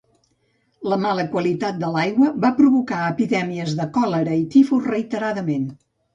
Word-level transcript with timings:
La 0.93 0.97
mala 1.03 1.25
qualitat 1.35 1.77
de 1.83 1.89
l'aigua 1.97 2.31
va 2.47 2.51
provocar 2.61 3.03
epidèmies 3.11 3.77
de 3.83 3.89
còlera 4.01 4.41
i 4.43 4.49
tifus 4.57 4.91
reiteradament. 4.95 5.71